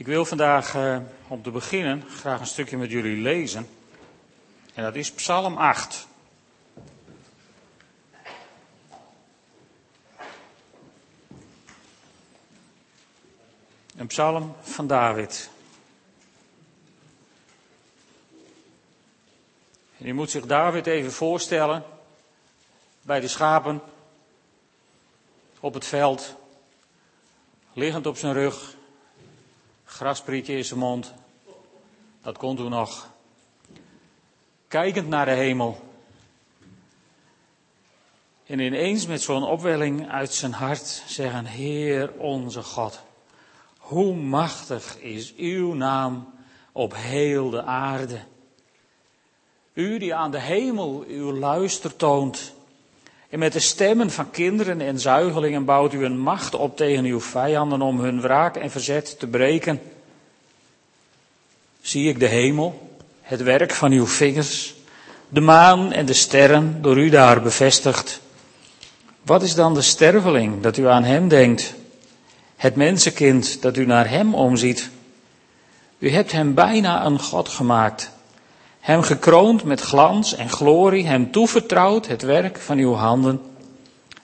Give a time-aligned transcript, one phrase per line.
[0.00, 3.68] Ik wil vandaag uh, om te beginnen graag een stukje met jullie lezen.
[4.74, 6.06] En dat is Psalm 8.
[13.96, 15.50] Een psalm van David.
[19.98, 21.84] En je moet zich David even voorstellen
[23.02, 23.80] bij de schapen
[25.60, 26.34] op het veld,
[27.72, 28.78] liggend op zijn rug,
[29.90, 31.14] grasprietje in zijn mond.
[32.22, 33.10] Dat kon toen nog.
[34.68, 35.88] Kijkend naar de hemel.
[38.46, 43.02] En ineens met zo'n opwelling uit zijn hart zeggen, Heer onze God,
[43.78, 46.34] hoe machtig is uw naam
[46.72, 48.20] op heel de aarde.
[49.72, 52.54] U die aan de hemel uw luister toont.
[53.30, 57.20] En met de stemmen van kinderen en zuigelingen bouwt u een macht op tegen uw
[57.20, 59.80] vijanden om hun wraak en verzet te breken.
[61.80, 64.74] Zie ik de hemel, het werk van uw vingers,
[65.28, 68.20] de maan en de sterren door u daar bevestigd.
[69.22, 71.74] Wat is dan de sterveling dat u aan hem denkt?
[72.56, 74.90] Het mensenkind dat u naar hem omziet.
[75.98, 78.10] U hebt hem bijna een God gemaakt.
[78.80, 83.40] Hem gekroond met glans en glorie, hem toevertrouwd het werk van uw handen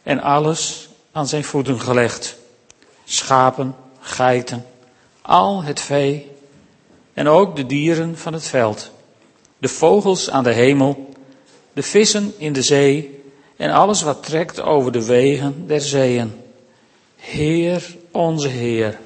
[0.03, 2.37] en alles aan zijn voeten gelegd.
[3.05, 4.67] Schapen, geiten,
[5.23, 6.31] al het vee
[7.13, 8.91] en ook de dieren van het veld,
[9.59, 11.13] de vogels aan de hemel,
[11.73, 13.23] de vissen in de zee
[13.57, 16.41] en alles wat trekt over de wegen der zeeën.
[17.17, 18.99] Heer, onze Heer,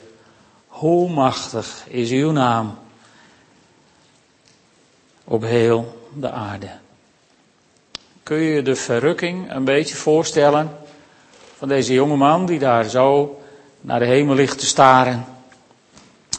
[0.66, 2.78] hoe machtig is uw naam
[5.30, 6.70] op heel de aarde.
[8.22, 10.76] Kun je de verrukking een beetje voorstellen
[11.56, 13.40] van deze jonge man die daar zo
[13.80, 15.24] naar de hemel ligt te staren?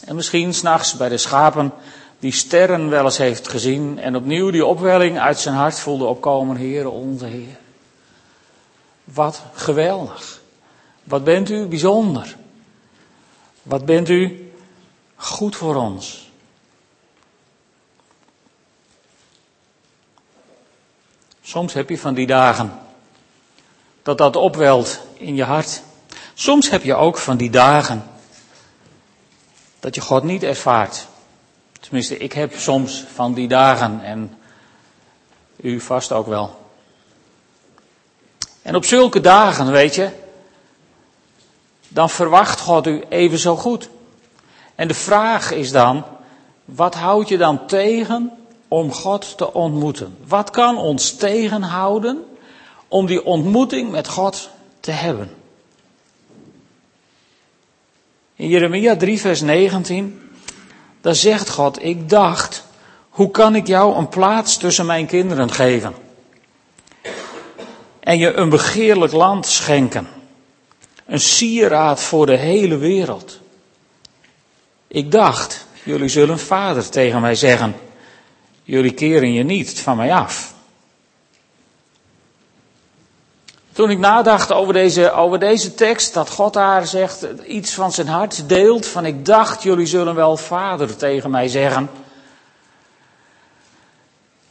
[0.05, 1.73] En misschien s'nachts bij de schapen
[2.19, 6.55] die sterren wel eens heeft gezien en opnieuw die opwelling uit zijn hart voelde opkomen,
[6.55, 7.57] Heer, onze Heer.
[9.03, 10.41] Wat geweldig.
[11.03, 12.35] Wat bent u bijzonder.
[13.63, 14.51] Wat bent u
[15.15, 16.30] goed voor ons.
[21.51, 22.79] Soms heb je van die dagen
[24.03, 25.81] dat dat opwelt in je hart.
[26.33, 28.03] Soms heb je ook van die dagen
[29.79, 31.07] dat je God niet ervaart.
[31.79, 34.37] Tenminste, ik heb soms van die dagen en
[35.55, 36.71] u vast ook wel.
[38.61, 40.09] En op zulke dagen, weet je,
[41.87, 43.89] dan verwacht God u even zo goed.
[44.75, 46.05] En de vraag is dan,
[46.65, 48.40] wat houd je dan tegen
[48.71, 50.17] om God te ontmoeten?
[50.27, 52.25] Wat kan ons tegenhouden
[52.87, 54.49] om die ontmoeting met God
[54.79, 55.31] te hebben?
[58.35, 60.21] In Jeremia 3, vers 19,
[61.01, 62.63] daar zegt God, ik dacht,
[63.09, 65.93] hoe kan ik jou een plaats tussen mijn kinderen geven?
[67.99, 70.07] En je een begeerlijk land schenken.
[71.05, 73.39] Een sieraad voor de hele wereld.
[74.87, 77.75] Ik dacht, jullie zullen vader tegen mij zeggen.
[78.71, 80.53] Jullie keren je niet van mij af.
[83.71, 88.07] Toen ik nadacht over deze, over deze tekst, dat God daar zegt, iets van zijn
[88.07, 91.89] hart deelt, van ik dacht, jullie zullen wel vader tegen mij zeggen.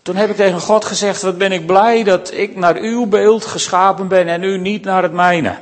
[0.03, 3.44] Toen heb ik tegen God gezegd, wat ben ik blij dat ik naar uw beeld
[3.44, 5.58] geschapen ben en u niet naar het mijne.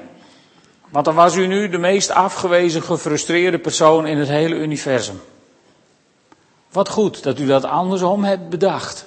[0.88, 5.20] Want dan was u nu de meest afgewezen, gefrustreerde persoon in het hele universum.
[6.70, 9.06] Wat goed dat u dat andersom hebt bedacht.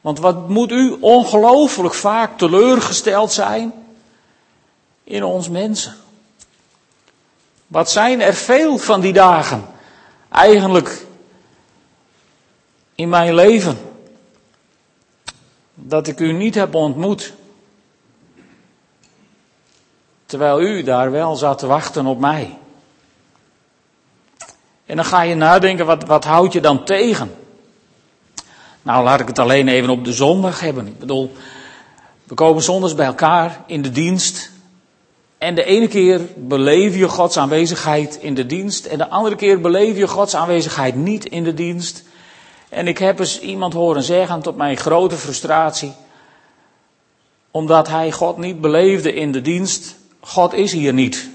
[0.00, 3.72] Want wat moet u ongelooflijk vaak teleurgesteld zijn
[5.04, 5.96] in ons mensen.
[7.66, 9.66] Wat zijn er veel van die dagen
[10.28, 11.06] eigenlijk
[12.94, 13.78] in mijn leven
[15.74, 17.32] dat ik u niet heb ontmoet.
[20.26, 22.58] Terwijl u daar wel zat te wachten op mij.
[24.92, 27.34] En dan ga je nadenken, wat, wat houd je dan tegen?
[28.82, 30.86] Nou, laat ik het alleen even op de zondag hebben.
[30.86, 31.32] Ik bedoel,
[32.24, 34.50] we komen zondags bij elkaar in de dienst.
[35.38, 38.86] En de ene keer beleef je Gods aanwezigheid in de dienst.
[38.86, 42.02] En de andere keer beleef je Gods aanwezigheid niet in de dienst.
[42.68, 45.92] En ik heb eens iemand horen zeggen, tot mijn grote frustratie.
[47.50, 49.96] Omdat hij God niet beleefde in de dienst.
[50.20, 51.30] God is hier niet.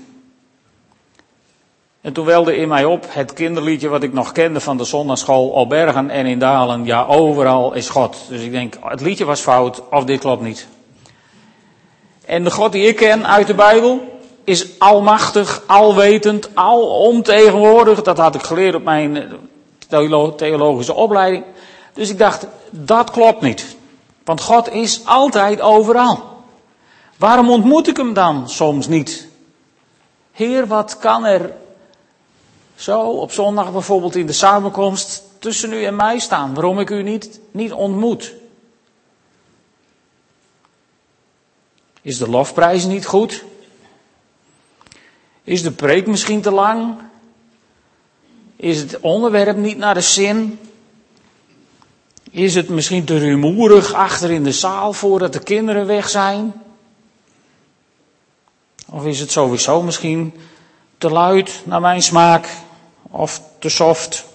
[2.02, 5.48] En toen welde in mij op het kinderliedje wat ik nog kende van de zondagschool
[5.50, 6.86] op Bergen en in Dalen.
[6.86, 8.18] Ja, overal is God.
[8.30, 10.68] Dus ik denk, het liedje was fout of dit klopt niet.
[12.26, 18.02] En de God die ik ken uit de Bijbel, is almachtig, alwetend, alomtegenwoordig.
[18.02, 19.18] Dat had ik geleerd op mijn
[19.90, 21.44] eh, theologische opleiding.
[21.94, 23.76] Dus ik dacht, dat klopt niet.
[24.24, 26.24] Want God is altijd overal.
[27.18, 29.28] Waarom ontmoet ik hem dan soms niet?
[30.32, 31.54] Heer, wat kan er
[32.78, 36.54] zo op zondag bijvoorbeeld in de samenkomst tussen u en mij staan?
[36.54, 38.34] Waarom ik u niet, niet ontmoet?
[42.02, 43.44] Is de lofprijs niet goed?
[45.44, 46.96] Is de preek misschien te lang?
[48.56, 50.60] Is het onderwerp niet naar de zin?
[52.32, 56.54] Is het misschien te rumoerig achter in de zaal voordat de kinderen weg zijn?
[58.90, 60.34] Of is het sowieso misschien
[60.98, 62.50] te luid naar mijn smaak
[63.12, 64.26] of te soft?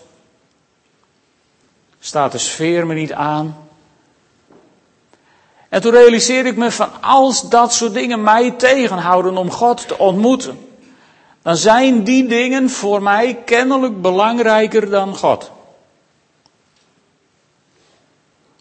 [2.00, 3.56] Staat de sfeer me niet aan?
[5.68, 9.98] En toen realiseerde ik me van als dat soort dingen mij tegenhouden om God te
[9.98, 10.68] ontmoeten,
[11.42, 15.50] dan zijn die dingen voor mij kennelijk belangrijker dan God.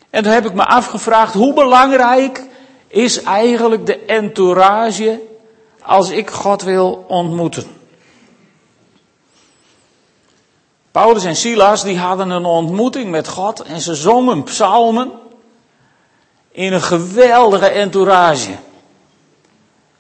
[0.10, 2.44] En toen heb ik me afgevraagd, hoe belangrijk
[2.88, 5.22] is eigenlijk de entourage
[5.82, 7.81] als ik God wil ontmoeten?
[10.92, 15.12] Paulus en Silas die hadden een ontmoeting met God en ze zongen psalmen
[16.52, 18.56] in een geweldige entourage.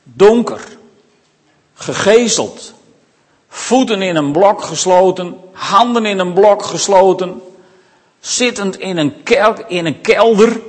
[0.03, 0.77] Donker,
[1.73, 2.73] gegezeld,
[3.47, 7.41] voeten in een blok gesloten, handen in een blok gesloten,
[8.19, 10.61] zittend in een, kel, in een kelder.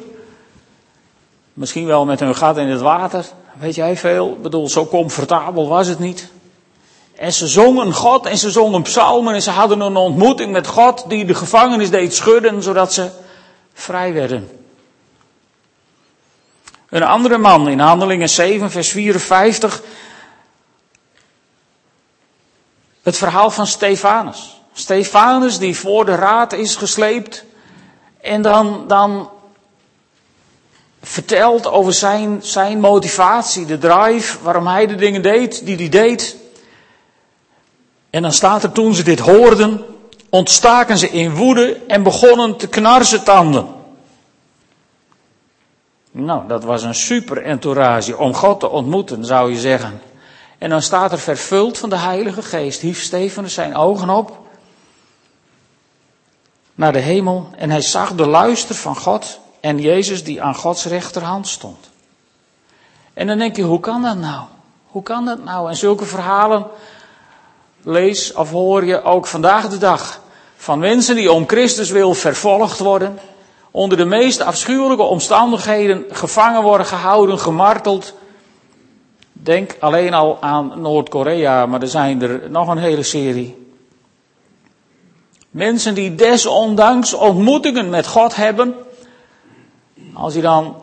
[1.52, 3.24] Misschien wel met hun gat in het water,
[3.58, 4.32] weet jij veel.
[4.32, 6.30] Ik bedoel, zo comfortabel was het niet.
[7.22, 11.04] En ze zongen God en ze zongen psalmen en ze hadden een ontmoeting met God
[11.08, 13.10] die de gevangenis deed schudden zodat ze
[13.72, 14.60] vrij werden.
[16.88, 19.82] Een andere man in Handelingen 7, vers 54.
[23.02, 24.60] Het verhaal van Stefanus.
[24.72, 27.44] Stefanus die voor de raad is gesleept
[28.20, 29.30] en dan, dan
[31.02, 36.40] vertelt over zijn, zijn motivatie, de drive, waarom hij de dingen deed die hij deed.
[38.12, 39.84] En dan staat er toen ze dit hoorden,
[40.30, 43.66] ontstaken ze in woede en begonnen te knarsen tanden.
[46.10, 50.00] Nou, dat was een super entourage om God te ontmoeten, zou je zeggen.
[50.58, 54.38] En dan staat er vervuld van de Heilige Geest, hief Stefanus zijn ogen op
[56.74, 60.84] naar de hemel en hij zag de luister van God en Jezus die aan Gods
[60.84, 61.90] rechterhand stond.
[63.14, 64.44] En dan denk je, hoe kan dat nou?
[64.86, 65.68] Hoe kan dat nou?
[65.68, 66.66] En zulke verhalen
[67.82, 70.20] lees of hoor je ook vandaag de dag
[70.56, 73.18] van mensen die om Christus wil vervolgd worden,
[73.70, 78.14] onder de meest afschuwelijke omstandigheden gevangen worden gehouden, gemarteld.
[79.32, 83.60] Denk alleen al aan Noord-Korea, maar er zijn er nog een hele serie.
[85.50, 88.74] Mensen die desondanks ontmoetingen met God hebben.
[90.14, 90.81] Als je dan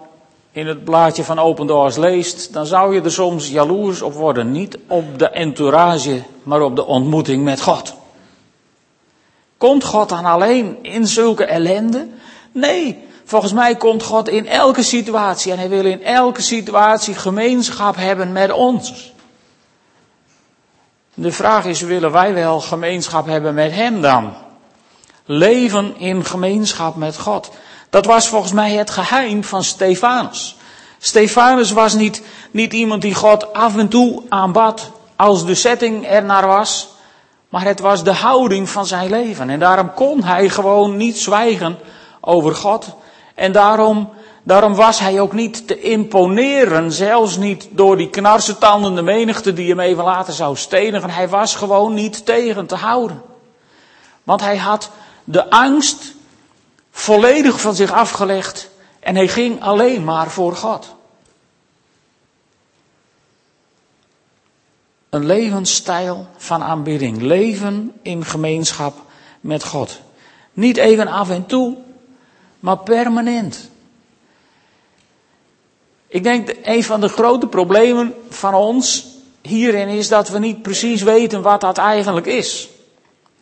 [0.59, 4.51] in het blaadje van Open Doors leest, dan zou je er soms jaloers op worden.
[4.51, 7.94] Niet op de entourage, maar op de ontmoeting met God.
[9.57, 12.07] Komt God dan alleen in zulke ellende?
[12.51, 17.95] Nee, volgens mij komt God in elke situatie en hij wil in elke situatie gemeenschap
[17.95, 19.13] hebben met ons.
[21.13, 24.33] De vraag is, willen wij wel gemeenschap hebben met Hem dan?
[25.25, 27.51] Leven in gemeenschap met God.
[27.89, 30.57] Dat was volgens mij het geheim van Stefanus.
[30.97, 36.23] Stefanus was niet, niet iemand die God af en toe aanbad als de setting er
[36.23, 36.87] naar was.
[37.49, 39.49] Maar het was de houding van zijn leven.
[39.49, 41.77] En daarom kon hij gewoon niet zwijgen
[42.21, 42.95] over God.
[43.35, 44.09] En daarom,
[44.43, 46.91] daarom was hij ook niet te imponeren.
[46.91, 51.09] Zelfs niet door die knarsetandende menigte die hem even later zou stenigen.
[51.09, 53.21] Hij was gewoon niet tegen te houden.
[54.23, 54.91] Want hij had
[55.23, 56.13] de angst
[56.91, 58.69] volledig van zich afgelegd
[58.99, 60.95] en hij ging alleen maar voor God.
[65.09, 69.01] Een levensstijl van aanbidding, leven in gemeenschap
[69.41, 69.99] met God.
[70.53, 71.77] Niet even af en toe,
[72.59, 73.69] maar permanent.
[76.07, 79.07] Ik denk een van de grote problemen van ons
[79.41, 82.69] hierin is dat we niet precies weten wat dat eigenlijk is.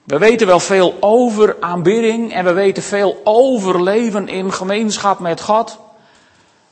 [0.08, 5.42] We weten wel veel over aanbidding en we weten veel over leven in gemeenschap met
[5.42, 5.78] God.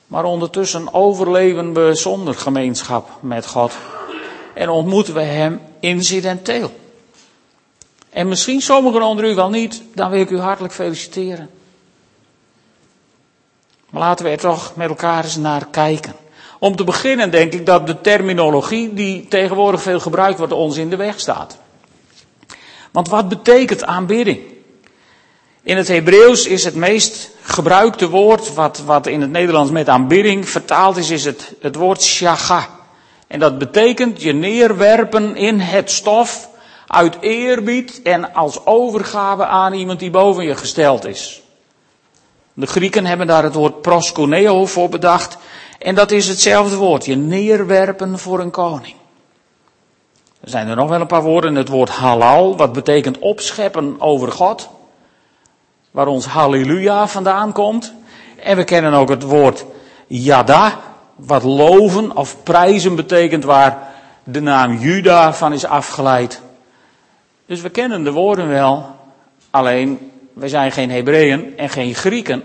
[0.08, 3.74] Maar ondertussen overleven we zonder gemeenschap met God.
[4.54, 6.72] En ontmoeten we Hem incidenteel.
[8.10, 11.50] En misschien sommigen onder u wel niet, dan wil ik u hartelijk feliciteren.
[13.89, 16.15] Maar laten we er toch met elkaar eens naar kijken.
[16.60, 20.89] Om te beginnen denk ik dat de terminologie die tegenwoordig veel gebruikt wordt ons in
[20.89, 21.63] de weg staat.
[22.96, 24.40] Want wat betekent aanbidding?
[25.64, 30.50] In het Hebreeuws is het meest gebruikte woord wat, wat in het Nederlands met aanbidding
[30.50, 32.70] vertaald is, is het, het woord shaga.
[33.28, 36.50] En dat betekent je neerwerpen in het stof
[36.88, 41.42] uit eerbied en als overgave aan iemand die boven je gesteld is.
[42.54, 45.38] De Grieken hebben daar het woord proskuneo voor bedacht.
[45.80, 48.96] En dat is hetzelfde woord, je neerwerpen voor een koning.
[50.46, 51.56] Er zijn er nog wel een paar woorden.
[51.56, 54.70] Het woord halal, wat betekent opscheppen over God.
[55.92, 57.94] Waar ons halleluja vandaan komt.
[58.44, 59.66] En we kennen ook het woord
[60.08, 60.80] yada,
[61.16, 66.42] wat loven of prijzen betekent, waar de naam Juda van is afgeleid.
[67.46, 68.96] Dus we kennen de woorden wel,
[69.50, 72.44] alleen we zijn geen Hebreeën en geen Grieken.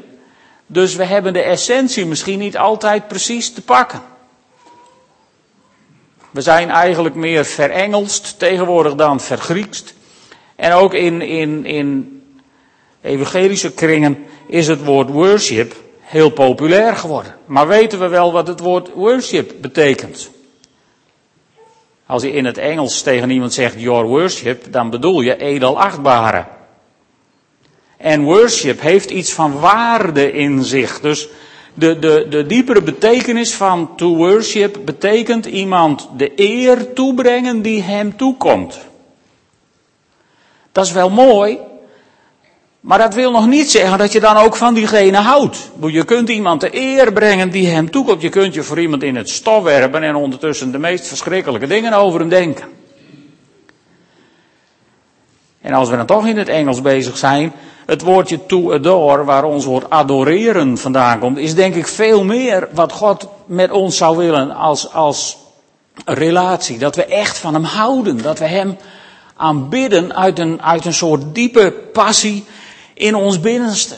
[0.66, 4.00] Dus we hebben de essentie misschien niet altijd precies te pakken.
[6.30, 9.94] We zijn eigenlijk meer verengelst tegenwoordig dan vergriekst.
[10.56, 12.22] En ook in, in, in
[13.00, 17.34] evangelische kringen is het woord worship heel populair geworden.
[17.46, 20.30] Maar weten we wel wat het woord worship betekent?
[22.06, 26.44] Als je in het Engels tegen iemand zegt your worship, dan bedoel je edelachtbare.
[27.96, 31.00] En worship heeft iets van waarde in zich.
[31.00, 31.28] Dus
[31.75, 38.17] de, de, de diepere betekenis van to worship betekent iemand de eer toebrengen die hem
[38.17, 38.79] toekomt.
[40.73, 41.59] Dat is wel mooi,
[42.81, 45.71] maar dat wil nog niet zeggen dat je dan ook van diegene houdt.
[45.87, 48.23] Je kunt iemand de eer brengen die hem toekomt.
[48.23, 51.93] Je kunt je voor iemand in het stof werpen en ondertussen de meest verschrikkelijke dingen
[51.93, 52.69] over hem denken.
[55.61, 57.53] En als we dan toch in het Engels bezig zijn,
[57.90, 62.68] het woordje to adore, waar ons woord adoreren vandaan komt, is denk ik veel meer
[62.73, 65.37] wat God met ons zou willen als, als
[66.04, 66.78] relatie.
[66.78, 68.76] Dat we echt van Hem houden, dat we Hem
[69.37, 72.44] aanbidden uit een, uit een soort diepe passie
[72.94, 73.94] in ons binnenste.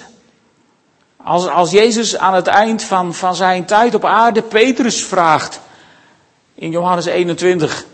[1.25, 5.61] Als, als Jezus aan het eind van, van zijn tijd op aarde Petrus vraagt,
[6.55, 7.85] in Johannes 21,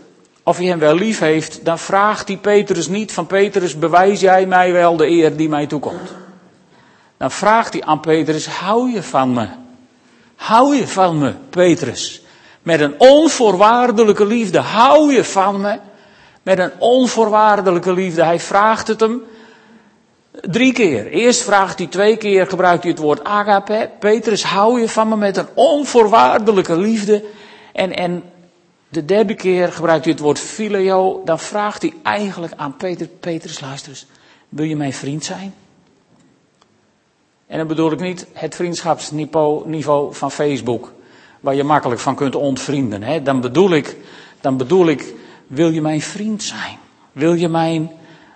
[0.49, 4.45] of hij hem wel lief heeft, dan vraagt hij Petrus niet van Petrus, bewijs jij
[4.45, 6.13] mij wel de eer die mij toekomt.
[7.17, 9.47] Dan vraagt hij aan Petrus, hou je van me?
[10.35, 12.21] Hou je van me, Petrus?
[12.61, 15.79] Met een onvoorwaardelijke liefde, hou je van me?
[16.43, 18.23] Met een onvoorwaardelijke liefde.
[18.23, 19.21] Hij vraagt het hem
[20.31, 21.07] drie keer.
[21.07, 23.89] Eerst vraagt hij twee keer, gebruikt hij het woord agape.
[23.99, 27.23] Petrus, hou je van me met een onvoorwaardelijke liefde?
[27.73, 28.23] En, en
[28.89, 31.21] de derde keer gebruikt hij het woord phileo.
[31.25, 34.05] Dan vraagt hij eigenlijk aan Peter, Petrus, luister
[34.49, 35.53] wil je mijn vriend zijn?
[37.47, 40.93] En dan bedoel ik niet het vriendschapsniveau van Facebook,
[41.39, 43.03] waar je makkelijk van kunt ontvrienden.
[43.03, 43.21] Hè?
[43.21, 43.97] Dan, bedoel ik,
[44.41, 45.13] dan bedoel ik,
[45.47, 46.77] wil je mijn vriend zijn?
[47.11, 47.91] Wil je mijn,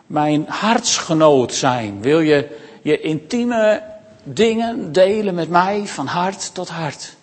[0.05, 2.01] mijn hartsgenoot zijn?
[2.01, 3.83] Wil je je intieme
[4.23, 7.15] dingen delen met mij van hart tot hart?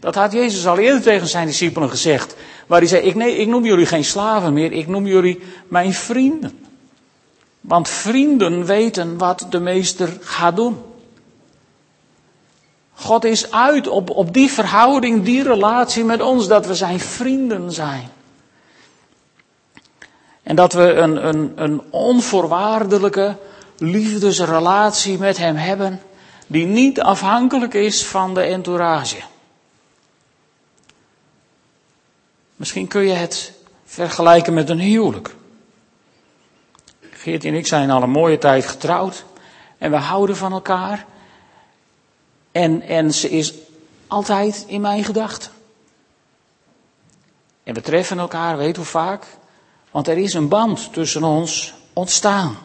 [0.00, 2.36] Dat had Jezus al eerder tegen zijn discipelen gezegd.
[2.66, 5.94] Waar hij zei, ik, nee, ik noem jullie geen slaven meer, ik noem jullie mijn
[5.94, 6.58] vrienden.
[7.60, 10.78] Want vrienden weten wat de meester gaat doen.
[12.94, 17.72] God is uit op, op die verhouding, die relatie met ons, dat we zijn vrienden
[17.72, 18.08] zijn.
[20.42, 23.36] En dat we een, een, een onvoorwaardelijke
[23.78, 26.00] liefdesrelatie met Hem hebben,
[26.46, 29.16] die niet afhankelijk is van de entourage.
[32.56, 33.52] Misschien kun je het
[33.84, 35.34] vergelijken met een huwelijk.
[37.10, 39.24] Geert en ik zijn al een mooie tijd getrouwd
[39.78, 41.06] en we houden van elkaar.
[42.52, 43.54] En, en ze is
[44.06, 45.50] altijd in mijn gedachten.
[47.62, 49.24] En we treffen elkaar, weet hoe vaak,
[49.90, 52.58] want er is een band tussen ons ontstaan.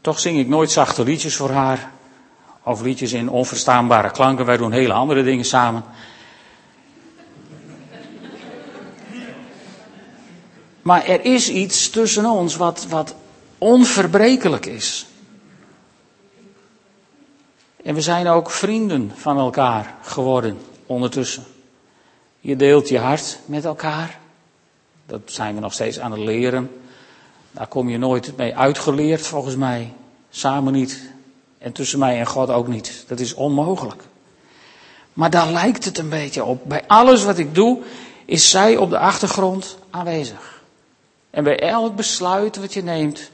[0.00, 1.92] Toch zing ik nooit zachte liedjes voor haar,
[2.62, 4.44] of liedjes in onverstaanbare klanken.
[4.44, 5.84] Wij doen hele andere dingen samen.
[10.82, 13.14] Maar er is iets tussen ons wat, wat
[13.58, 15.06] onverbrekelijk is.
[17.82, 21.44] En we zijn ook vrienden van elkaar geworden ondertussen.
[22.40, 24.18] Je deelt je hart met elkaar.
[25.06, 26.70] Dat zijn we nog steeds aan het leren.
[27.50, 29.92] Daar kom je nooit mee uitgeleerd volgens mij.
[30.30, 31.10] Samen niet.
[31.58, 33.04] En tussen mij en God ook niet.
[33.08, 34.02] Dat is onmogelijk.
[35.12, 36.60] Maar daar lijkt het een beetje op.
[36.64, 37.78] Bij alles wat ik doe,
[38.24, 40.59] is zij op de achtergrond aanwezig.
[41.30, 43.30] En bij elk besluit wat je neemt,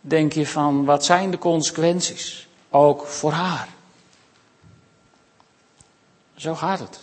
[0.00, 2.48] denk je van wat zijn de consequenties?
[2.70, 3.68] Ook voor haar.
[6.34, 6.98] Zo gaat het.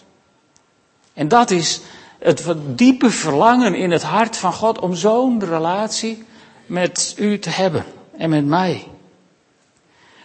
[1.13, 1.81] En dat is
[2.19, 6.23] het diepe verlangen in het hart van God om zo'n relatie
[6.65, 7.85] met u te hebben
[8.17, 8.87] en met mij.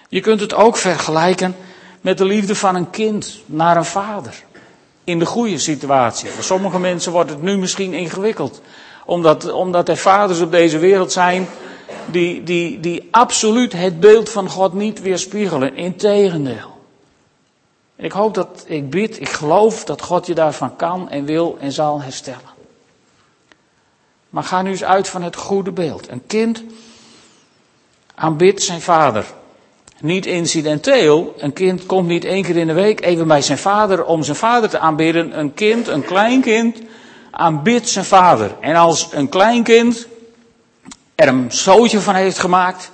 [0.09, 1.57] Je kunt het ook vergelijken
[2.01, 4.45] met de liefde van een kind naar een vader.
[5.05, 6.29] In de goede situatie.
[6.29, 8.61] Voor sommige mensen wordt het nu misschien ingewikkeld.
[9.09, 11.49] Omdat, omdat er vaders op deze wereld zijn
[12.07, 15.77] die, die, die absoluut het beeld van God niet weerspiegelen.
[15.77, 16.79] Integendeel.
[17.97, 21.57] En ik hoop dat, ik bid, ik geloof dat God je daarvan kan en wil
[21.61, 22.51] en zal herstellen.
[24.31, 26.09] Maar ga nu eens uit van het goede beeld.
[26.09, 26.63] Een kind
[28.15, 29.25] aanbidt zijn vader.
[30.01, 31.35] Niet incidenteel.
[31.39, 34.37] Een kind komt niet één keer in de week even bij zijn vader om zijn
[34.37, 35.39] vader te aanbidden.
[35.39, 36.79] Een kind, een kleinkind,
[37.31, 38.57] aanbidt zijn vader.
[38.61, 40.07] En als een kleinkind
[41.15, 42.91] er een zootje van heeft gemaakt.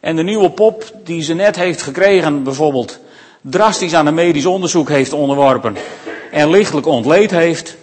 [0.00, 2.98] En de nieuwe pop die ze net heeft gekregen, bijvoorbeeld,
[3.40, 5.76] drastisch aan een medisch onderzoek heeft onderworpen.
[6.30, 7.76] En lichtelijk ontleed heeft.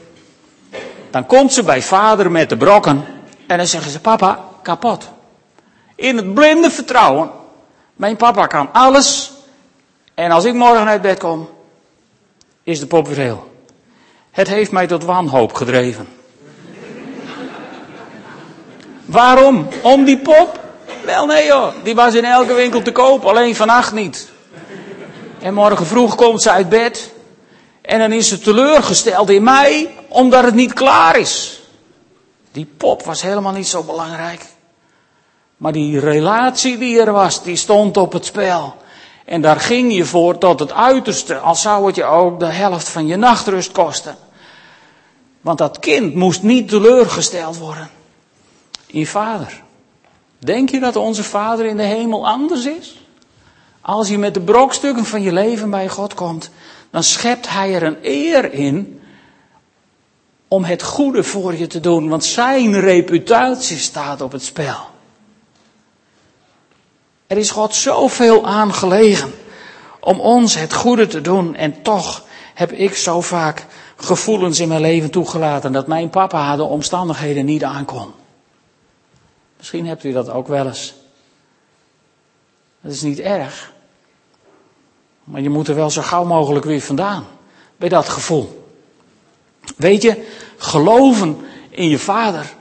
[1.09, 3.05] Dan komt ze bij vader met de brokken.
[3.47, 5.09] En dan zeggen ze, papa, kapot.
[5.95, 7.29] In het blinde vertrouwen.
[7.95, 9.31] Mijn papa kan alles.
[10.13, 11.49] En als ik morgen uit bed kom,
[12.63, 13.50] is de pop weer heel.
[14.31, 16.07] Het heeft mij tot wanhoop gedreven.
[19.05, 19.67] Waarom?
[19.81, 20.59] Om die pop?
[21.05, 24.29] Wel nee joh, die was in elke winkel te koop, alleen vannacht niet.
[25.39, 27.11] En morgen vroeg komt ze uit bed.
[27.81, 31.61] En dan is ze teleurgesteld in mij, omdat het niet klaar is.
[32.51, 34.45] Die pop was helemaal niet zo belangrijk.
[35.57, 38.75] Maar die relatie die er was, die stond op het spel.
[39.25, 42.89] En daar ging je voor tot het uiterste, al zou het je ook de helft
[42.89, 44.17] van je nachtrust kosten.
[45.41, 47.89] Want dat kind moest niet teleurgesteld worden
[48.87, 49.61] in vader.
[50.39, 53.05] Denk je dat onze vader in de hemel anders is?
[53.81, 56.49] Als je met de brokstukken van je leven bij God komt,
[56.89, 59.01] dan schept hij er een eer in
[60.47, 64.90] om het goede voor je te doen, want zijn reputatie staat op het spel.
[67.32, 69.34] Er is God zoveel aangelegen
[70.00, 73.65] om ons het goede te doen en toch heb ik zo vaak
[73.96, 78.12] gevoelens in mijn leven toegelaten dat mijn papa de omstandigheden niet aankon.
[79.58, 80.94] Misschien hebt u dat ook wel eens.
[82.82, 83.74] Dat is niet erg.
[85.24, 87.26] Maar je moet er wel zo gauw mogelijk weer vandaan.
[87.78, 88.65] Bij dat gevoel.
[89.78, 91.38] Weet je, geloven
[91.70, 92.54] in je vader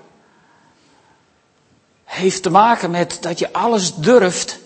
[2.04, 4.59] heeft te maken met dat je alles durft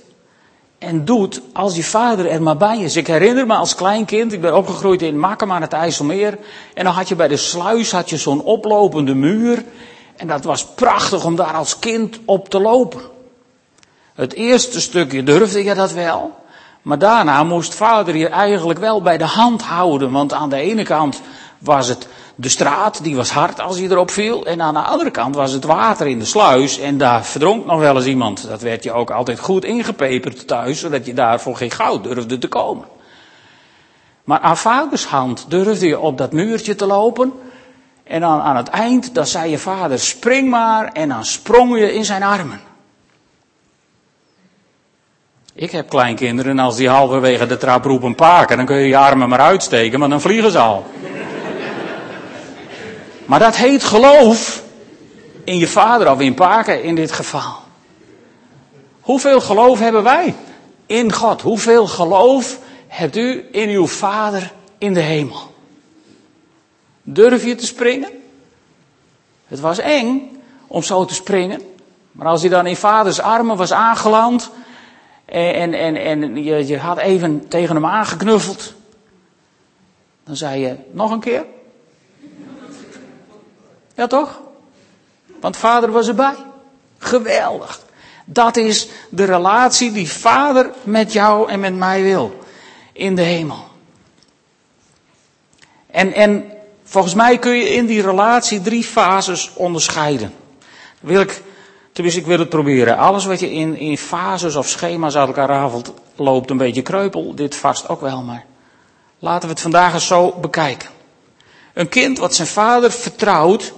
[0.84, 2.96] en doet als je vader er maar bij is.
[2.96, 6.38] Ik herinner me als klein kind, ik ben opgegroeid in Makkum aan het IJsselmeer.
[6.74, 9.64] En dan had je bij de sluis had je zo'n oplopende muur.
[10.16, 13.00] En dat was prachtig om daar als kind op te lopen.
[14.14, 16.34] Het eerste stukje durfde je dat wel.
[16.82, 20.12] Maar daarna moest vader je eigenlijk wel bij de hand houden.
[20.12, 21.20] Want aan de ene kant
[21.58, 24.46] was het de straat, die was hard als hij erop viel.
[24.46, 26.78] En aan de andere kant was het water in de sluis.
[26.78, 28.48] En daar verdronk nog wel eens iemand.
[28.48, 32.48] Dat werd je ook altijd goed ingepeperd thuis, zodat je daarvoor geen goud durfde te
[32.48, 32.84] komen.
[34.24, 37.32] Maar aan vaders hand durfde je op dat muurtje te lopen.
[38.04, 40.92] En dan aan het eind, dan zei je vader, spring maar.
[40.92, 42.60] En dan sprong je in zijn armen.
[45.56, 48.96] Ik heb kleinkinderen en als die halverwege de trap roepen paken, dan kun je je
[48.96, 50.86] armen maar uitsteken, maar dan vliegen ze al.
[53.26, 54.62] Maar dat heet geloof
[55.44, 57.62] in je vader of in paken in dit geval.
[59.00, 60.34] Hoeveel geloof hebben wij
[60.86, 61.42] in God?
[61.42, 65.54] Hoeveel geloof hebt u in uw vader in de hemel?
[67.02, 68.10] Durf je te springen?
[69.46, 71.60] Het was eng om zo te springen.
[72.12, 74.50] Maar als hij dan in vaders armen was aangeland.
[75.24, 78.74] En, en, en je, je had even tegen hem aangeknuffeld.
[80.24, 81.44] Dan zei je, nog een keer?
[83.94, 84.40] Ja toch?
[85.40, 86.36] Want vader was erbij.
[86.98, 87.80] Geweldig.
[88.24, 92.38] Dat is de relatie die vader met jou en met mij wil.
[92.92, 93.64] In de hemel.
[95.86, 96.54] En, en
[96.84, 100.34] Volgens mij kun je in die relatie drie fases onderscheiden.
[101.00, 101.42] Wil ik,
[101.92, 102.96] tenminste ik wil het proberen.
[102.96, 107.34] Alles wat je in, in fases of schema's uit elkaar rafelt, loopt een beetje kreupel.
[107.34, 108.44] Dit vast ook wel, maar
[109.18, 110.88] laten we het vandaag eens zo bekijken.
[111.72, 113.72] Een kind wat zijn vader vertrouwt,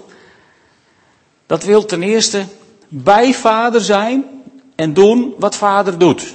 [1.46, 2.44] dat wil ten eerste
[2.88, 4.24] bij vader zijn
[4.74, 6.34] en doen wat vader doet.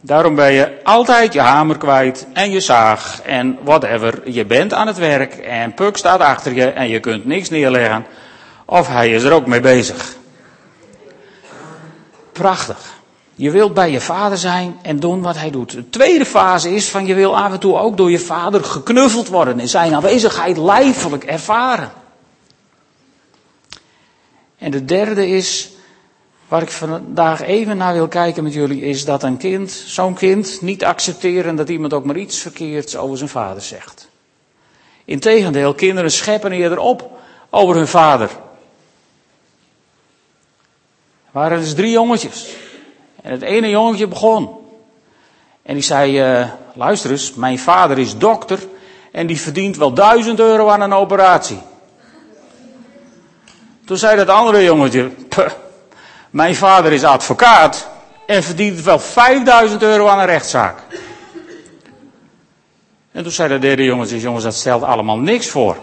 [0.00, 4.30] Daarom ben je altijd je hamer kwijt en je zaag en whatever.
[4.30, 8.06] Je bent aan het werk en Puk staat achter je en je kunt niks neerleggen.
[8.64, 10.16] Of hij is er ook mee bezig.
[12.32, 12.96] Prachtig.
[13.34, 15.72] Je wilt bij je vader zijn en doen wat hij doet.
[15.72, 19.28] De tweede fase is van je wil af en toe ook door je vader geknuffeld
[19.28, 19.60] worden.
[19.60, 21.90] In zijn aanwezigheid lijfelijk ervaren.
[24.58, 25.70] En de derde is,
[26.48, 30.58] waar ik vandaag even naar wil kijken met jullie, is dat een kind, zo'n kind,
[30.60, 34.08] niet accepteren dat iemand ook maar iets verkeerds over zijn vader zegt.
[35.04, 37.10] Integendeel, kinderen scheppen eerder op
[37.50, 38.30] over hun vader.
[41.24, 42.48] Er waren dus drie jongetjes.
[43.22, 44.56] En het ene jongetje begon.
[45.62, 48.58] En die zei, uh, luister eens, mijn vader is dokter
[49.12, 51.58] en die verdient wel duizend euro aan een operatie.
[53.88, 55.10] Toen zei dat andere jongetje,
[56.30, 57.88] mijn vader is advocaat
[58.26, 60.78] en verdient wel 5000 euro aan een rechtszaak.
[63.12, 65.76] En toen zei de derde jongetje, jongens, dat stelt allemaal niks voor.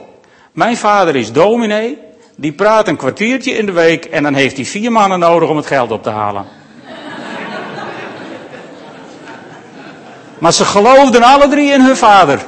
[0.51, 1.97] Mijn vader is dominee,
[2.35, 5.57] die praat een kwartiertje in de week en dan heeft hij vier mannen nodig om
[5.57, 6.45] het geld op te halen.
[10.39, 12.45] Maar ze geloofden alle drie in hun vader.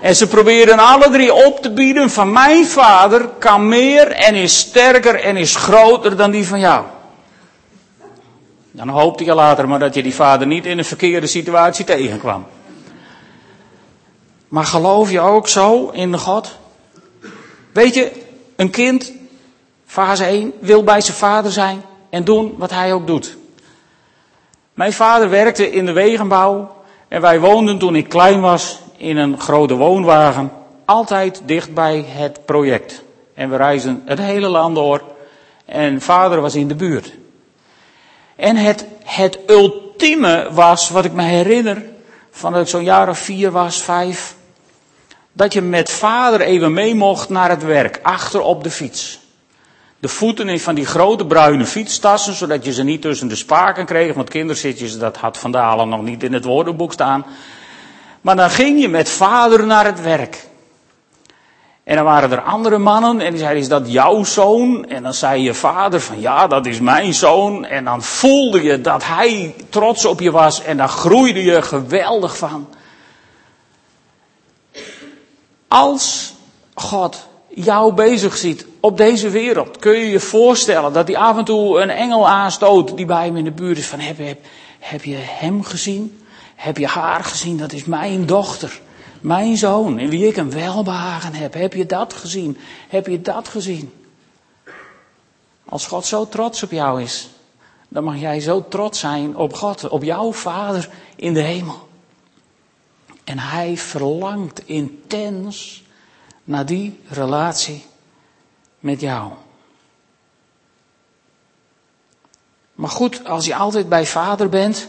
[0.00, 4.58] En ze probeerden alle drie op te bieden van mijn vader kan meer en is
[4.58, 6.84] sterker en is groter dan die van jou.
[8.70, 12.46] Dan hoopte je later maar dat je die vader niet in een verkeerde situatie tegenkwam.
[14.48, 16.56] Maar geloof je ook zo in God?
[17.72, 18.12] Weet je,
[18.56, 19.12] een kind,
[19.86, 23.36] fase 1, wil bij zijn vader zijn en doen wat hij ook doet.
[24.74, 26.76] Mijn vader werkte in de wegenbouw
[27.08, 30.52] en wij woonden toen ik klein was in een grote woonwagen,
[30.84, 33.02] altijd dicht bij het project.
[33.34, 35.02] En we reisden het hele land door
[35.64, 37.12] en vader was in de buurt.
[38.36, 41.82] En het, het ultieme was, wat ik me herinner,
[42.30, 44.36] van dat ik zo'n jaar of vier was, vijf,
[45.32, 49.20] dat je met vader even mee mocht naar het werk, achter op de fiets.
[49.98, 53.86] De voeten in van die grote bruine fietstassen, zodat je ze niet tussen de spaken
[53.86, 57.26] kreeg, want kinderzitjes, dat had Van Dalen nog niet in het woordenboek staan.
[58.20, 60.46] Maar dan ging je met vader naar het werk.
[61.88, 64.88] En dan waren er andere mannen en die zeiden, is dat jouw zoon?
[64.88, 67.64] En dan zei je vader van, ja, dat is mijn zoon.
[67.64, 72.36] En dan voelde je dat hij trots op je was en daar groeide je geweldig
[72.36, 72.68] van.
[75.68, 76.34] Als
[76.74, 81.44] God jou bezig ziet op deze wereld, kun je je voorstellen dat hij af en
[81.44, 84.38] toe een engel aanstoot die bij hem in de buurt is van, heb, heb,
[84.78, 86.22] heb je hem gezien?
[86.58, 87.56] Heb je haar gezien?
[87.56, 88.80] Dat is mijn dochter.
[89.20, 91.54] Mijn zoon, in wie ik een welbehagen heb.
[91.54, 92.58] Heb je dat gezien?
[92.88, 93.92] Heb je dat gezien?
[95.64, 97.28] Als God zo trots op jou is,
[97.88, 101.88] dan mag jij zo trots zijn op God, op jouw Vader in de hemel.
[103.24, 105.82] En hij verlangt intens
[106.44, 107.84] naar die relatie
[108.78, 109.32] met jou.
[112.74, 114.88] Maar goed, als je altijd bij Vader bent,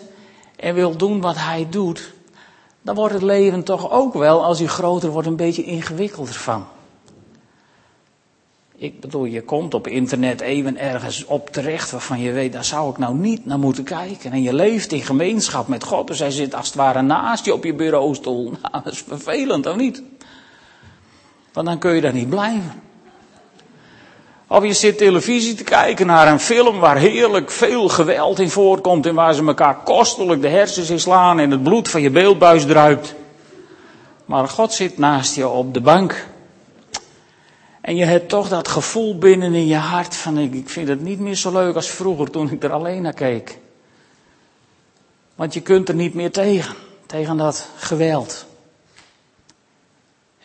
[0.59, 2.13] en wil doen wat hij doet,
[2.81, 6.65] dan wordt het leven toch ook wel, als hij groter wordt, een beetje ingewikkelder van.
[8.75, 12.91] Ik bedoel, je komt op internet even ergens op terecht waarvan je weet, daar zou
[12.91, 14.31] ik nou niet naar moeten kijken.
[14.31, 17.53] En je leeft in gemeenschap met God, dus hij zit als het ware naast je
[17.53, 18.43] op je bureaustoel.
[18.61, 20.03] Nou, dat is vervelend, of niet?
[21.53, 22.81] Want dan kun je daar niet blijven.
[24.51, 29.05] Of je zit televisie te kijken naar een film waar heerlijk veel geweld in voorkomt
[29.05, 32.65] en waar ze elkaar kostelijk de hersens in slaan en het bloed van je beeldbuis
[32.65, 33.15] druipt.
[34.25, 36.27] Maar God zit naast je op de bank.
[37.81, 41.19] En je hebt toch dat gevoel binnen in je hart van ik vind het niet
[41.19, 43.57] meer zo leuk als vroeger toen ik er alleen naar keek.
[45.35, 48.45] Want je kunt er niet meer tegen, tegen dat geweld.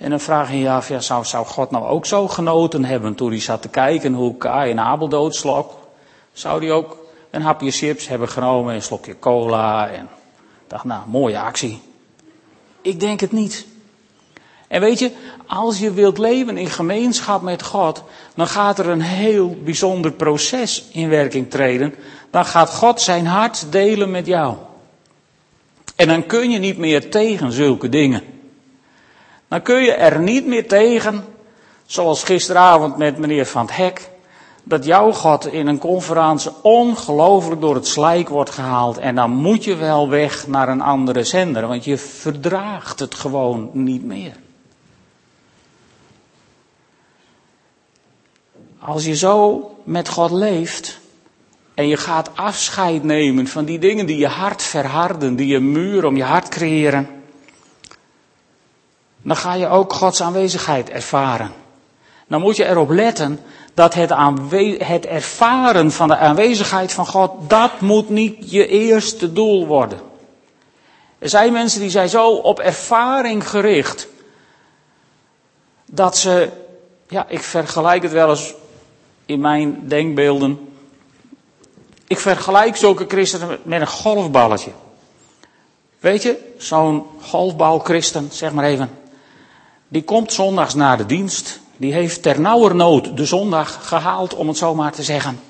[0.05, 3.15] En dan vraag je je af, ja, zou, zou God nou ook zo genoten hebben
[3.15, 5.79] toen hij zat te kijken hoe Kai en Abel doodslok?
[6.33, 6.97] Zou hij ook
[7.31, 10.09] een hapje chips hebben genomen, een slokje cola en
[10.67, 11.81] dacht, nou, mooie actie.
[12.83, 13.67] Ik denk het niet.
[14.69, 15.11] En weet je,
[15.47, 18.03] als je wilt leven in gemeenschap met God,
[18.35, 21.95] dan gaat er een heel bijzonder proces in werking treden.
[22.31, 24.55] Dan gaat God zijn hart delen met jou.
[25.97, 28.34] En dan kun je niet meer tegen zulke dingen
[29.55, 31.25] dan kun je er niet meer tegen,
[31.87, 34.11] zoals gisteravond met meneer Van het Hek,
[34.63, 38.99] dat jouw God in een conferentie ongelooflijk door het slijk wordt gehaald.
[38.99, 43.71] En dan moet je wel weg naar een andere zender, want je verdraagt het gewoon
[43.73, 44.37] niet meer.
[48.79, 51.01] Als je zo met God leeft
[51.75, 56.05] en je gaat afscheid nemen van die dingen die je hart verharden, die een muur
[56.05, 57.23] om je hart creëren,
[59.25, 61.53] dan ga je ook Gods aanwezigheid ervaren.
[62.29, 63.41] dan moet je erop letten
[63.75, 64.11] dat het,
[64.79, 69.99] het ervaren van de aanwezigheid van God, dat moet niet je eerste doel worden.
[71.19, 74.09] Er zijn mensen die zijn zo op ervaring gericht,
[75.87, 76.49] dat ze,
[77.09, 78.55] ja, ik vergelijk het wel eens
[79.27, 80.69] in mijn denkbeelden.
[82.07, 84.71] Ik vergelijk zulke christenen met een golfballetje.
[85.99, 88.91] Weet je, zo'n golfbalchristen, zeg maar even,
[89.89, 91.61] die komt zondags na de dienst.
[91.77, 95.41] Die heeft ter nauwernood de zondag gehaald, om het zo maar te zeggen.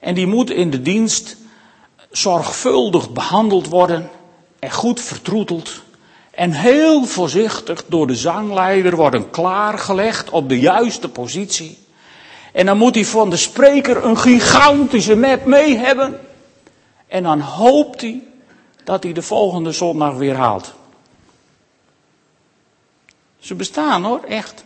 [0.00, 1.36] En die moet in de dienst
[2.10, 4.10] zorgvuldig behandeld worden
[4.58, 5.82] en goed vertroeteld.
[6.30, 11.78] En heel voorzichtig door de zangleider worden klaargelegd op de juiste positie.
[12.52, 16.20] En dan moet hij van de spreker een gigantische map mee hebben.
[17.06, 18.22] En dan hoopt hij
[18.84, 20.74] dat hij de volgende zondag weer haalt.
[23.42, 24.64] Ze bestaan hoor, echt.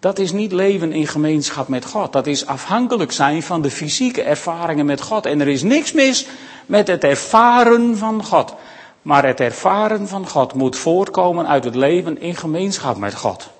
[0.00, 2.12] Dat is niet leven in gemeenschap met God.
[2.12, 5.26] Dat is afhankelijk zijn van de fysieke ervaringen met God.
[5.26, 6.26] En er is niks mis
[6.66, 8.54] met het ervaren van God.
[9.02, 13.50] Maar het ervaren van God moet voortkomen uit het leven in gemeenschap met God.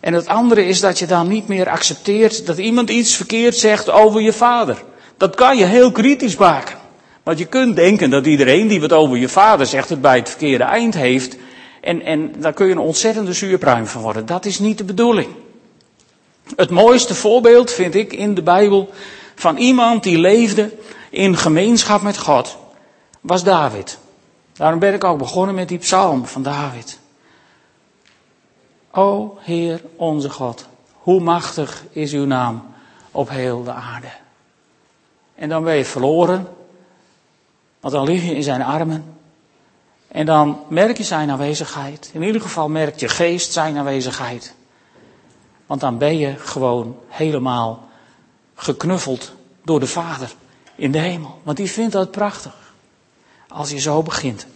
[0.00, 3.90] En het andere is dat je dan niet meer accepteert dat iemand iets verkeerd zegt
[3.90, 4.82] over je vader.
[5.16, 6.79] Dat kan je heel kritisch maken.
[7.22, 10.28] Want je kunt denken dat iedereen die wat over je vader zegt het bij het
[10.28, 11.36] verkeerde eind heeft.
[11.80, 14.26] En, en daar kun je een ontzettende zuurpruim van worden.
[14.26, 15.28] Dat is niet de bedoeling.
[16.56, 18.90] Het mooiste voorbeeld vind ik in de Bijbel
[19.34, 20.72] van iemand die leefde
[21.10, 22.56] in gemeenschap met God
[23.20, 23.98] was David.
[24.52, 26.98] Daarom ben ik ook begonnen met die psalm van David.
[28.90, 32.62] O Heer onze God, hoe machtig is uw naam
[33.10, 34.10] op heel de aarde.
[35.34, 36.48] En dan ben je verloren,
[37.80, 39.18] want dan lig je in zijn armen.
[40.08, 42.10] En dan merk je zijn aanwezigheid.
[42.12, 44.54] In ieder geval merkt je geest zijn aanwezigheid.
[45.66, 47.88] Want dan ben je gewoon helemaal
[48.54, 50.34] geknuffeld door de Vader
[50.74, 51.40] in de hemel.
[51.42, 52.54] Want die vindt dat prachtig.
[53.48, 54.46] Als je zo begint.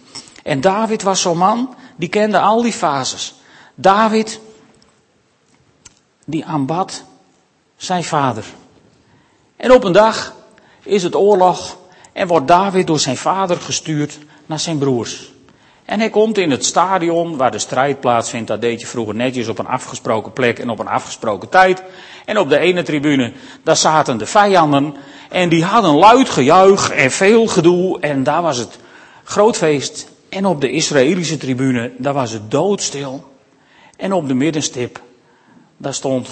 [0.43, 3.35] En David was zo'n man, die kende al die fases.
[3.75, 4.41] David,
[6.25, 7.05] die aanbad
[7.77, 8.45] zijn vader.
[9.57, 10.35] En op een dag
[10.83, 11.77] is het oorlog
[12.15, 15.33] en wordt David door zijn vader gestuurd naar zijn broers.
[15.85, 18.49] En hij komt in het stadion waar de strijd plaatsvindt.
[18.49, 21.83] Dat deed je vroeger netjes op een afgesproken plek en op een afgesproken tijd.
[22.25, 24.95] En op de ene tribune, daar zaten de vijanden.
[25.31, 28.01] En die hadden luid gejuich en veel gedoe.
[28.01, 28.79] En daar was het
[29.25, 30.09] groot feest.
[30.29, 33.33] En op de Israëlische tribune, daar was het doodstil.
[33.97, 35.01] En op de middenstip,
[35.77, 36.29] daar stond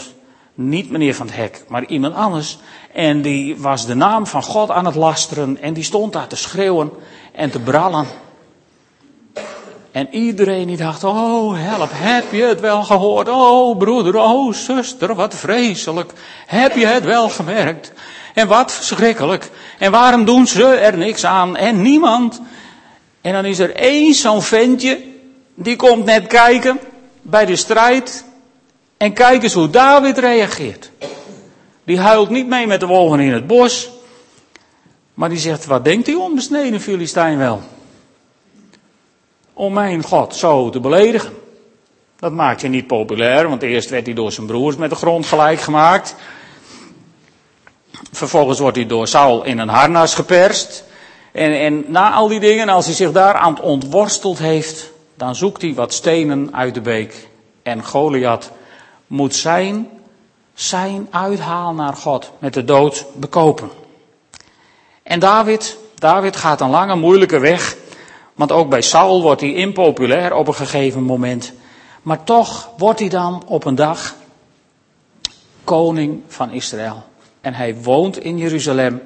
[0.54, 2.58] niet meneer van het Hek, maar iemand anders.
[2.92, 5.62] En die was de naam van God aan het lasteren.
[5.62, 6.90] En die stond daar te schreeuwen
[7.32, 8.06] en te brallen.
[9.92, 13.28] En iedereen die dacht, oh help, heb je het wel gehoord?
[13.28, 16.12] Oh broeder, oh zuster, wat vreselijk.
[16.46, 17.92] Heb je het wel gemerkt?
[18.34, 19.50] En wat verschrikkelijk.
[19.78, 21.56] En waarom doen ze er niks aan?
[21.56, 22.40] En niemand.
[23.20, 25.04] En dan is er één zo'n ventje,
[25.54, 26.80] die komt net kijken
[27.22, 28.24] bij de strijd.
[29.02, 30.90] En kijk eens hoe David reageert.
[31.84, 33.90] Die huilt niet mee met de wolven in het bos.
[35.14, 37.62] Maar die zegt, wat denkt die onbesneden Filistijn wel?
[39.52, 41.32] Om mijn God zo te beledigen.
[42.16, 45.26] Dat maakt je niet populair, want eerst werd hij door zijn broers met de grond
[45.26, 46.14] gelijk gemaakt.
[48.12, 50.84] Vervolgens wordt hij door Saul in een harnas geperst.
[51.32, 55.34] En, en na al die dingen, als hij zich daar aan het ontworsteld heeft, dan
[55.34, 57.28] zoekt hij wat stenen uit de beek.
[57.62, 58.50] En Goliath
[59.12, 59.88] moet zijn,
[60.54, 63.70] zijn uithaal naar God met de dood bekopen.
[65.02, 67.76] En David, David gaat een lange moeilijke weg,
[68.34, 71.52] want ook bij Saul wordt hij impopulair op een gegeven moment.
[72.02, 74.14] Maar toch wordt hij dan op een dag
[75.64, 77.04] koning van Israël.
[77.40, 79.02] En hij woont in Jeruzalem.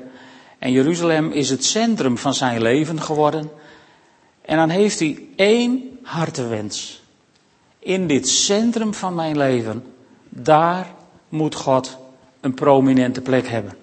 [0.59, 3.51] En Jeruzalem is het centrum van zijn leven geworden.
[4.43, 7.03] En dan heeft hij één hartewens.
[7.79, 9.85] In dit centrum van mijn leven
[10.43, 10.87] daar
[11.29, 11.97] moet God
[12.41, 13.77] een prominente plek hebben.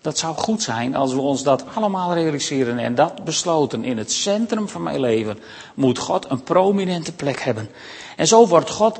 [0.00, 3.84] Dat zou goed zijn als we ons dat allemaal realiseren en dat besloten.
[3.84, 5.38] In het centrum van mijn leven
[5.74, 7.70] moet God een prominente plek hebben.
[8.16, 8.98] En zo wordt God,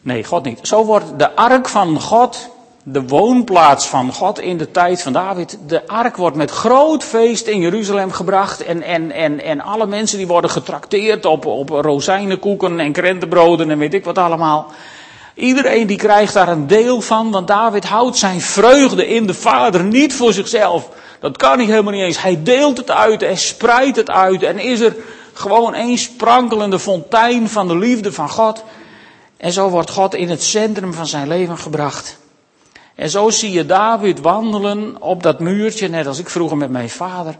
[0.00, 0.66] nee, God niet.
[0.66, 2.50] Zo wordt de ark van God,
[2.92, 5.58] de woonplaats van God in de tijd van David.
[5.66, 8.62] De ark wordt met groot feest in Jeruzalem gebracht.
[8.62, 13.78] En, en, en, en alle mensen die worden getrakteerd op, op rozijnenkoeken en krentenbroden en
[13.78, 14.66] weet ik wat allemaal.
[15.34, 19.84] Iedereen die krijgt daar een deel van, want David houdt zijn vreugde in de Vader
[19.84, 20.88] niet voor zichzelf.
[21.20, 22.22] Dat kan hij helemaal niet eens.
[22.22, 24.96] Hij deelt het uit, hij spreidt het uit en is er
[25.32, 28.64] gewoon één sprankelende fontein van de liefde van God.
[29.36, 32.18] En zo wordt God in het centrum van zijn leven gebracht.
[33.00, 36.90] En zo zie je David wandelen op dat muurtje, net als ik vroeger met mijn
[36.90, 37.36] vader.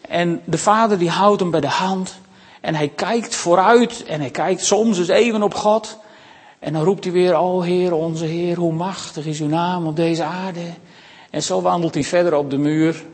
[0.00, 2.20] En de vader die houdt hem bij de hand.
[2.60, 5.98] En hij kijkt vooruit en hij kijkt soms eens even op God.
[6.58, 9.96] En dan roept hij weer, o Heer, onze Heer, hoe machtig is uw naam op
[9.96, 10.74] deze aarde.
[11.30, 13.04] En zo wandelt hij verder op de muur.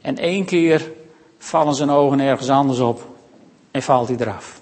[0.00, 0.92] En één keer
[1.38, 3.06] vallen zijn ogen ergens anders op
[3.70, 4.60] en valt hij eraf.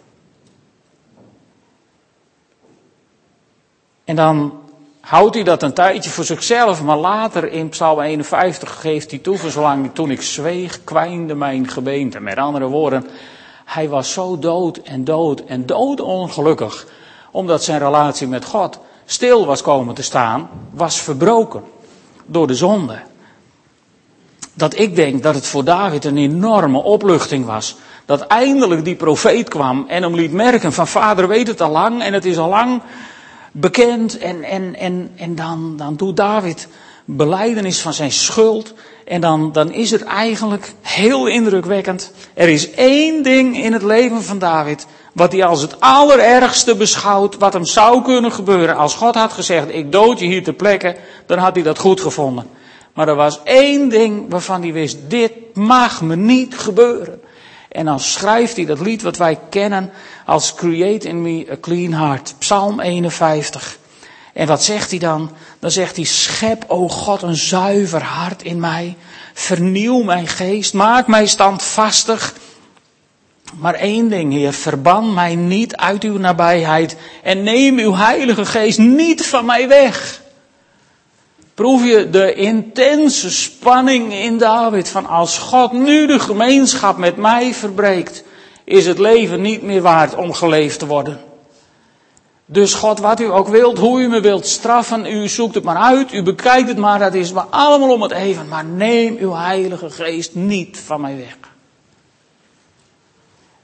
[4.05, 4.67] En dan
[5.09, 9.39] houdt hij dat een tijdje voor zichzelf, maar later in Psalm 51 geeft hij toe,
[9.39, 12.21] voor toen ik zweeg, kwijnde mijn gebeente.
[12.21, 13.07] Met andere woorden,
[13.65, 16.87] hij was zo dood en dood en dood ongelukkig,
[17.31, 21.63] omdat zijn relatie met God stil was komen te staan, was verbroken
[22.27, 22.99] door de zonde.
[24.55, 27.77] Dat ik denk dat het voor David een enorme opluchting was.
[28.07, 32.03] Dat eindelijk die profeet kwam en hem liet merken van vader weet het al lang
[32.03, 32.83] en het is al lang
[33.61, 34.19] bekend.
[34.19, 36.69] En, en, en, en dan, dan doet David
[37.17, 38.75] beleidenis van zijn schuld.
[39.05, 42.13] En dan, dan is het eigenlijk heel indrukwekkend.
[42.35, 47.39] Er is één ding in het leven van David wat hij als het allerergste beschouwt,
[47.39, 48.77] wat hem zou kunnen gebeuren.
[48.77, 52.01] Als God had gezegd, ik dood je hier ter plekke, dan had hij dat goed
[52.01, 52.47] gevonden.
[52.95, 57.21] Maar er was één ding waarvan hij wist, dit mag me niet gebeuren.
[57.69, 59.91] En dan schrijft hij dat lied wat wij kennen
[60.25, 62.35] als Create in me a clean heart.
[62.39, 63.79] Psalm 51.
[64.33, 65.31] En wat zegt hij dan?
[65.59, 68.97] Dan zegt hij, schep, o God, een zuiver hart in mij.
[69.35, 72.35] Vernieuw mijn geest, maak mij standvastig.
[73.57, 78.79] Maar één ding, Heer, verban mij niet uit uw nabijheid en neem uw Heilige Geest
[78.79, 80.23] niet van mij weg.
[81.59, 87.55] Proef je de intense spanning in David van als God nu de gemeenschap met mij
[87.55, 88.25] verbreekt,
[88.65, 91.21] is het leven niet meer waard om geleefd te worden.
[92.47, 95.77] Dus God, wat u ook wilt, hoe u me wilt straffen, u zoekt het maar
[95.77, 98.49] uit, u bekijkt het maar, dat is maar allemaal om het even.
[98.49, 101.37] Maar neem uw Heilige Geest niet van mij weg.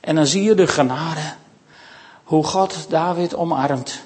[0.00, 1.34] En dan zie je de genade,
[2.24, 4.00] hoe God David omarmt.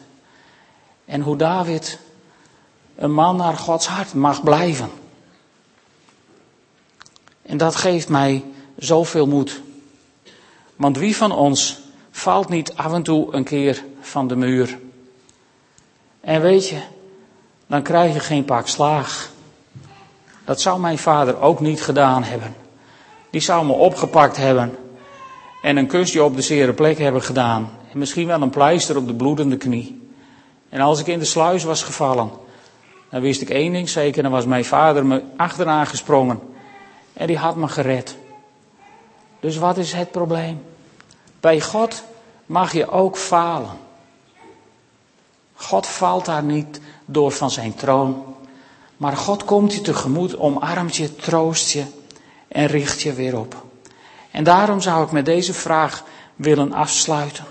[1.05, 1.99] En hoe David
[2.99, 4.91] een man naar Gods hart mag blijven.
[7.43, 8.45] En dat geeft mij
[8.77, 9.61] zoveel moed.
[10.77, 11.79] Want wie van ons
[12.11, 14.79] valt niet af en toe een keer van de muur?
[16.21, 16.81] En weet je,
[17.67, 19.31] dan krijg je geen pak slaag.
[20.45, 22.55] Dat zou mijn vader ook niet gedaan hebben.
[23.31, 24.79] Die zou me opgepakt hebben
[25.63, 27.71] en een kusje op de zere plek hebben gedaan.
[27.93, 30.11] En misschien wel een pleister op de bloedende knie.
[30.69, 32.47] En als ik in de sluis was gevallen,
[33.11, 36.41] dan wist ik één ding zeker, dan was mijn vader me achteraan gesprongen.
[37.13, 38.17] En die had me gered.
[39.41, 40.65] Dus wat is het probleem?
[41.41, 42.03] Bij God
[42.47, 43.79] mag je ook falen.
[45.55, 48.25] God valt daar niet door van zijn troon.
[48.97, 51.85] Maar God komt je tegemoet, omarmt je, troost je
[52.49, 53.67] en richt je weer op.
[54.31, 56.05] En daarom zou ik met deze vraag
[56.37, 57.45] willen afsluiten.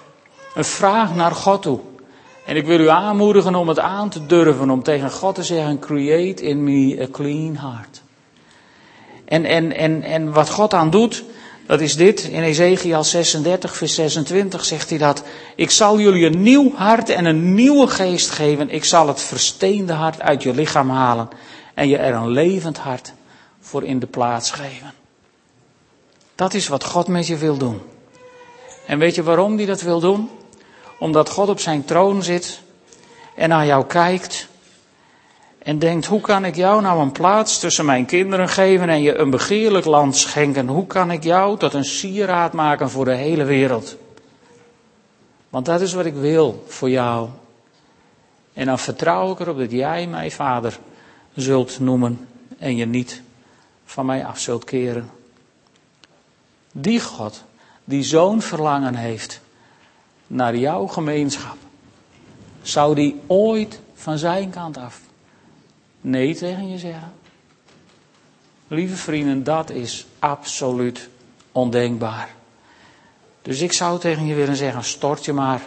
[0.56, 1.80] Een vraag naar God toe.
[2.48, 5.80] En ik wil u aanmoedigen om het aan te durven, om tegen God te zeggen,
[5.80, 8.02] create in me a clean heart.
[9.26, 11.24] En, en, en, en wat God aan doet,
[11.66, 12.24] dat is dit.
[12.24, 15.24] In Ezekiel 36, vers 26 zegt hij dat.
[15.56, 18.70] Ik zal jullie een nieuw hart en een nieuwe geest geven.
[18.70, 21.30] Ik zal het versteende hart uit je lichaam halen.
[21.74, 23.14] En je er een levend hart
[23.60, 24.94] voor in de plaats geven.
[26.36, 27.82] Dat is wat God met je wil doen.
[28.86, 30.30] En weet je waarom hij dat wil doen?
[30.98, 32.62] Omdat God op zijn troon zit
[33.36, 34.48] en naar jou kijkt
[35.58, 39.18] en denkt, hoe kan ik jou nou een plaats tussen mijn kinderen geven en je
[39.18, 40.68] een begeerlijk land schenken?
[40.68, 43.96] Hoe kan ik jou tot een sieraad maken voor de hele wereld?
[45.50, 47.30] Want dat is wat ik wil voor jou.
[48.54, 50.80] En dan vertrouw ik erop dat jij mij vader
[51.36, 53.22] zult noemen en je niet
[53.86, 55.10] van mij af zult keren.
[56.72, 57.44] Die God
[57.84, 59.42] die zo'n verlangen heeft
[60.28, 61.58] naar jouw gemeenschap,
[62.62, 65.00] zou die ooit van zijn kant af
[66.02, 67.14] nee tegen je zeggen?
[68.68, 71.10] Lieve vrienden, dat is absoluut
[71.52, 72.30] ondenkbaar.
[73.42, 75.62] Dus ik zou tegen je willen zeggen, stort je maar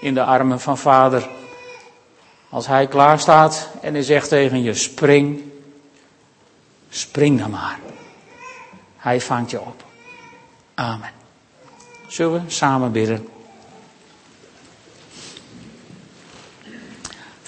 [0.00, 1.28] in de armen van vader.
[2.48, 5.42] Als hij klaar staat en hij zegt tegen je, spring,
[6.88, 7.78] spring dan maar.
[8.96, 9.84] Hij vangt je op.
[10.74, 11.10] Amen.
[12.06, 13.28] Zullen we samen bidden?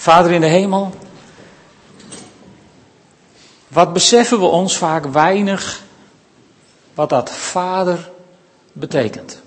[0.07, 0.91] Vader in de hemel,
[3.67, 5.83] wat beseffen we ons vaak weinig
[6.93, 8.11] wat dat vader
[8.71, 9.41] betekent.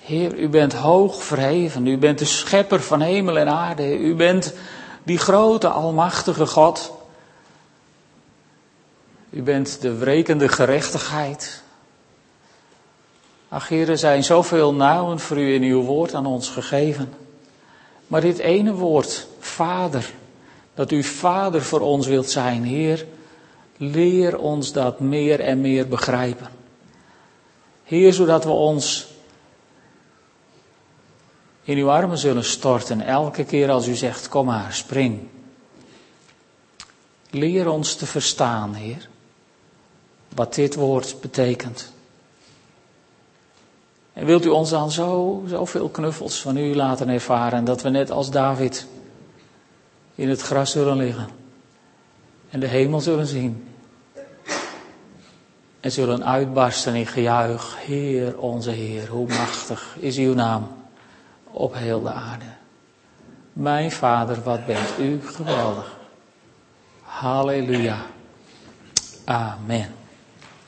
[0.00, 1.86] Heer, u bent hoog verheven.
[1.86, 3.98] U bent de schepper van hemel en aarde.
[3.98, 4.54] U bent
[5.02, 6.92] die grote, almachtige God.
[9.30, 11.62] U bent de wrekende gerechtigheid.
[13.48, 17.21] Ach, er zijn zoveel namen voor u in uw woord aan ons gegeven.
[18.12, 20.12] Maar dit ene woord, Vader,
[20.74, 23.06] dat u Vader voor ons wilt zijn, Heer,
[23.76, 26.50] leer ons dat meer en meer begrijpen.
[27.84, 29.06] Heer, zodat we ons
[31.62, 35.28] in uw armen zullen storten elke keer als u zegt, kom maar, spring.
[37.30, 39.08] Leer ons te verstaan, Heer,
[40.34, 41.92] wat dit woord betekent.
[44.12, 48.10] En wilt u ons dan zo, zoveel knuffels van u laten ervaren dat we net
[48.10, 48.86] als David
[50.14, 51.28] in het gras zullen liggen
[52.50, 53.68] en de hemel zullen zien
[55.80, 57.76] en zullen uitbarsten in gejuich.
[57.86, 60.68] Heer, onze Heer, hoe machtig is uw naam
[61.50, 62.44] op heel de aarde.
[63.52, 65.96] Mijn Vader, wat bent u geweldig.
[67.02, 67.96] Halleluja.
[69.24, 70.01] Amen.